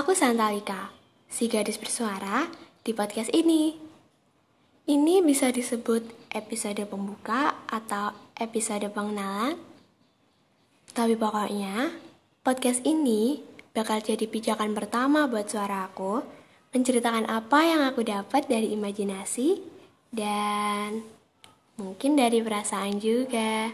Aku 0.00 0.12
Santalika, 0.12 0.92
si 1.32 1.48
gadis 1.48 1.80
bersuara 1.80 2.44
di 2.84 2.92
podcast 2.92 3.32
ini. 3.32 3.72
Ini 4.84 5.24
bisa 5.24 5.48
disebut 5.48 6.28
episode 6.28 6.84
pembuka 6.84 7.56
atau 7.64 8.12
episode 8.36 8.84
pengenalan. 8.92 9.56
Tapi 10.92 11.16
pokoknya, 11.16 11.88
podcast 12.44 12.84
ini 12.84 13.40
bakal 13.72 14.04
jadi 14.04 14.28
pijakan 14.28 14.76
pertama 14.76 15.24
buat 15.24 15.48
suara 15.48 15.88
aku 15.88 16.20
menceritakan 16.76 17.32
apa 17.32 17.64
yang 17.64 17.80
aku 17.88 18.04
dapat 18.04 18.44
dari 18.44 18.76
imajinasi 18.76 19.56
dan 20.12 21.00
mungkin 21.80 22.12
dari 22.12 22.44
perasaan 22.44 23.00
juga. 23.00 23.72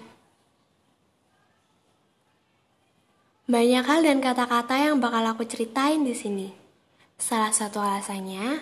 Banyak 3.46 3.86
hal 3.86 4.02
dan 4.02 4.18
kata-kata 4.18 4.74
yang 4.74 4.98
bakal 4.98 5.23
aku 5.23 5.46
ceritain 5.46 6.02
di 6.02 6.18
sini. 6.18 6.50
Salah 7.14 7.55
satu 7.55 7.78
alasannya, 7.78 8.59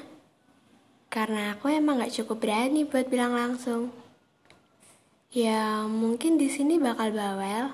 karena 1.09 1.57
aku 1.57 1.73
emang 1.73 2.05
gak 2.05 2.13
cukup 2.13 2.45
berani 2.45 2.85
buat 2.85 3.09
bilang 3.09 3.33
langsung. 3.33 3.89
Ya, 5.33 5.89
mungkin 5.89 6.37
di 6.37 6.53
sini 6.53 6.77
bakal 6.77 7.17
bawel, 7.17 7.73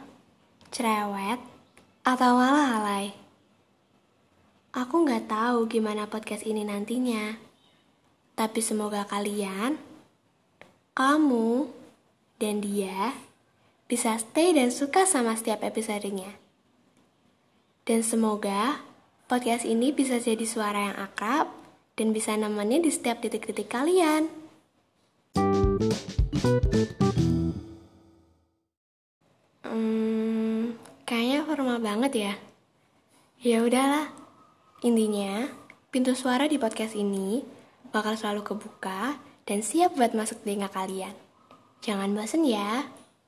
cerewet, 0.71 1.43
atau 2.07 2.39
malah 2.39 2.79
alay. 2.79 3.11
Aku 4.71 5.03
nggak 5.03 5.27
tahu 5.27 5.67
gimana 5.67 6.07
podcast 6.07 6.47
ini 6.47 6.63
nantinya. 6.63 7.35
Tapi 8.39 8.63
semoga 8.63 9.03
kalian, 9.03 9.75
kamu, 10.95 11.67
dan 12.39 12.63
dia 12.63 13.19
bisa 13.91 14.15
stay 14.15 14.55
dan 14.55 14.71
suka 14.71 15.11
sama 15.11 15.35
setiap 15.35 15.67
episodenya. 15.67 16.50
Dan 17.89 18.05
semoga 18.05 18.85
podcast 19.25 19.65
ini 19.65 19.95
bisa 19.95 20.21
jadi 20.21 20.45
suara 20.45 20.93
yang 20.93 20.97
akrab 21.01 21.49
dan 21.97 22.13
bisa 22.13 22.37
nemenin 22.37 22.85
di 22.85 22.93
setiap 22.93 23.25
titik-titik 23.25 23.73
kalian. 23.73 24.29
Hmm, 29.65 30.77
kayaknya 31.09 31.47
formal 31.49 31.81
banget 31.81 32.13
ya. 32.17 32.35
Ya 33.41 33.65
udahlah. 33.65 34.13
Intinya, 34.85 35.49
pintu 35.89 36.13
suara 36.13 36.45
di 36.45 36.61
podcast 36.61 36.93
ini 36.93 37.41
bakal 37.89 38.17
selalu 38.17 38.45
kebuka 38.45 39.17
dan 39.49 39.65
siap 39.65 39.97
buat 39.97 40.13
masuk 40.13 40.45
telinga 40.45 40.69
kalian. 40.69 41.13
Jangan 41.81 42.13
bosan 42.13 42.45
ya. 42.45 43.00